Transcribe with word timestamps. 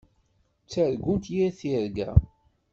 Ttargunt 0.63 1.25
yir 1.33 1.51
tirga. 1.59 2.09